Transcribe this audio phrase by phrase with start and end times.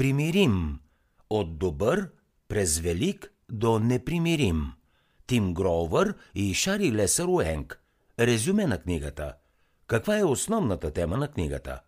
[0.00, 0.78] Непримирим.
[1.30, 2.10] От добър
[2.48, 4.72] през велик до непримирим.
[5.26, 7.80] Тим Гроувър и Шари Лесър Уенг.
[8.20, 9.34] Резюме на книгата.
[9.86, 11.80] Каква е основната тема на книгата?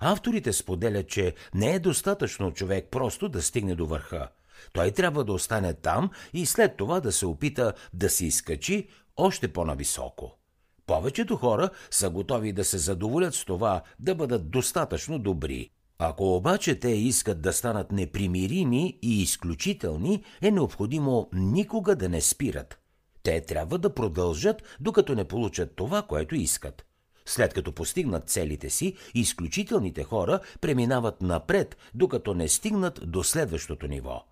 [0.00, 4.28] Авторите споделят, че не е достатъчно човек просто да стигне до върха.
[4.72, 9.52] Той трябва да остане там и след това да се опита да се изкачи още
[9.52, 10.38] по-нависоко.
[10.86, 15.70] Повечето хора са готови да се задоволят с това да бъдат достатъчно добри.
[16.02, 22.78] Ако обаче те искат да станат непримирими и изключителни, е необходимо никога да не спират.
[23.22, 26.84] Те трябва да продължат, докато не получат това, което искат.
[27.26, 34.24] След като постигнат целите си, изключителните хора преминават напред, докато не стигнат до следващото ниво.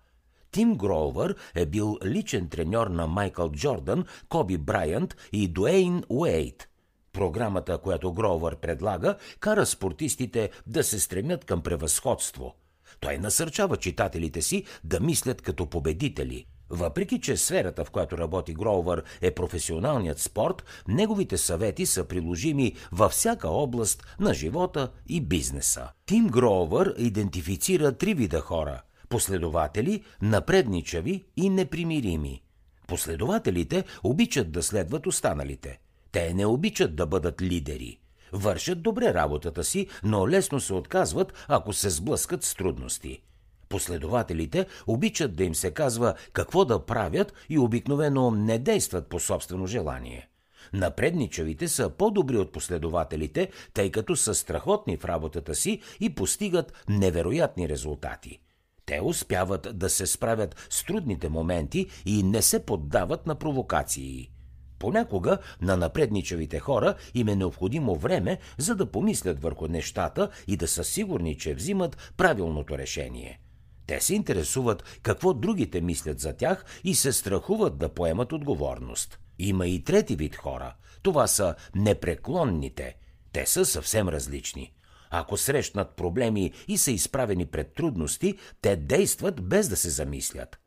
[0.51, 6.69] Тим Гроувър е бил личен треньор на Майкъл Джордан, Коби Брайант и Дуейн Уейт.
[7.13, 12.55] Програмата, която Гроувър предлага, кара спортистите да се стремят към превъзходство.
[12.99, 19.03] Той насърчава читателите си да мислят като победители– въпреки, че сферата, в която работи Гроувър
[19.21, 25.89] е професионалният спорт, неговите съвети са приложими във всяка област на живота и бизнеса.
[26.05, 32.41] Тим Гроувър идентифицира три вида хора– последователи, напредничави и непримирими.
[32.87, 35.79] Последователите обичат да следват останалите.
[36.11, 37.99] Те не обичат да бъдат лидери.
[38.33, 43.21] Вършат добре работата си, но лесно се отказват, ако се сблъскат с трудности–
[43.69, 49.67] Последователите обичат да им се казва какво да правят и обикновено не действат по собствено
[49.67, 50.29] желание.
[50.73, 57.69] Напредничавите са по-добри от последователите, тъй като са страхотни в работата си и постигат невероятни
[57.69, 58.39] резултати.
[58.85, 64.31] Те успяват да се справят с трудните моменти и не се поддават на провокации.
[64.79, 70.67] Понякога на напредничавите хора им е необходимо време, за да помислят върху нещата и да
[70.67, 73.39] са сигурни, че взимат правилното решение–
[73.89, 79.19] те се интересуват какво другите мислят за тях и се страхуват да поемат отговорност.
[79.39, 80.75] Има и трети вид хора.
[81.01, 82.95] Това са непреклонните.
[83.31, 84.73] Те са съвсем различни.
[85.09, 90.59] Ако срещнат проблеми и са изправени пред трудности, те действат без да се замислят.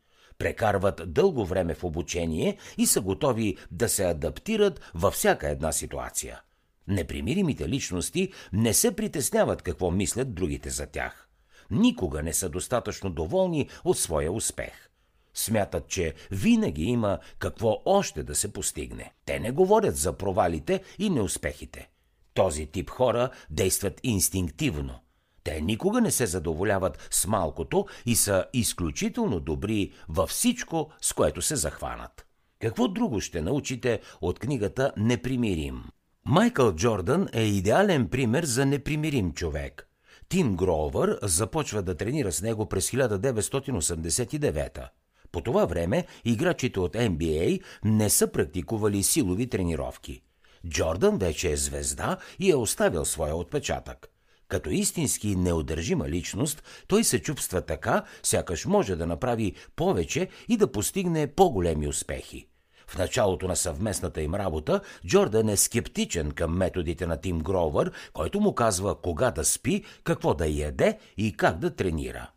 [0.42, 6.40] Прекарват дълго време в обучение и са готови да се адаптират във всяка една ситуация.
[6.88, 11.28] Непримиримите личности не се притесняват какво мислят другите за тях
[11.72, 14.88] никога не са достатъчно доволни от своя успех.
[15.34, 19.12] Смятат, че винаги има какво още да се постигне.
[19.24, 21.90] Те не говорят за провалите и неуспехите.
[22.34, 25.00] Този тип хора действат инстинктивно.
[25.44, 31.42] Те никога не се задоволяват с малкото и са изключително добри във всичко, с което
[31.42, 32.26] се захванат.
[32.60, 35.82] Какво друго ще научите от книгата Непримирим?
[36.24, 39.88] Майкъл Джордан е идеален пример за непримирим човек–
[40.32, 44.88] Тим Гровър започва да тренира с него през 1989
[45.32, 50.22] По това време играчите от NBA не са практикували силови тренировки.
[50.68, 54.11] Джордан вече е звезда и е оставил своя отпечатък.
[54.52, 60.72] Като истински неудържима личност, той се чувства така, сякаш може да направи повече и да
[60.72, 62.48] постигне по-големи успехи.
[62.86, 68.40] В началото на съвместната им работа Джордан е скептичен към методите на Тим Гровър, който
[68.40, 72.30] му казва кога да спи, какво да яде и как да тренира.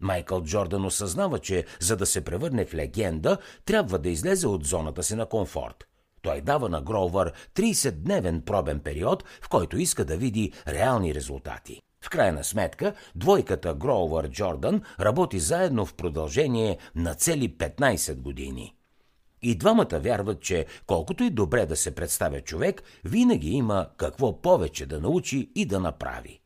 [0.00, 5.02] Майкъл Джордан осъзнава, че за да се превърне в легенда, трябва да излезе от зоната
[5.02, 5.86] си на комфорт.
[6.26, 11.80] Той дава на Гроувър 30-дневен пробен период, в който иска да види реални резултати.
[12.04, 18.74] В крайна сметка, двойката Гроувър Джордан работи заедно в продължение на цели 15 години.
[19.42, 24.86] И двамата вярват, че колкото и добре да се представя човек, винаги има какво повече
[24.86, 26.40] да научи и да направи.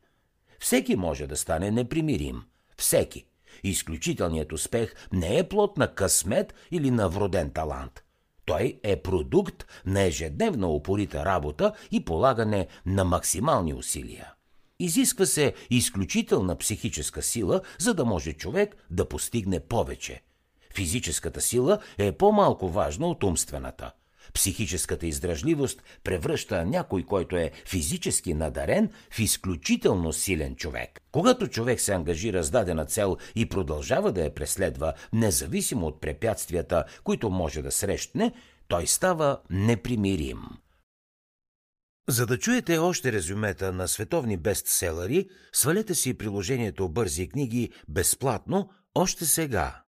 [0.59, 2.43] Всеки може да стане непримирим.
[2.77, 3.27] Всеки.
[3.63, 8.03] Изключителният успех не е плод на късмет или на вроден талант.
[8.51, 14.33] Той е продукт на ежедневна упорита работа и полагане на максимални усилия.
[14.79, 20.23] Изисква се изключителна психическа сила, за да може човек да постигне повече–
[20.75, 23.93] Физическата сила е по-малко важна от умствената.
[24.35, 31.01] Психическата издръжливост превръща някой, който е физически надарен, в изключително силен човек.
[31.13, 36.85] Когато човек се ангажира с дадена цел и продължава да я преследва, независимо от препятствията,
[37.05, 38.33] които може да срещне,
[38.69, 40.39] той става непримирим.
[42.09, 49.25] За да чуете още резюмета на световни бестселери, свалете си приложението Бързи книги безплатно още
[49.27, 49.83] сега.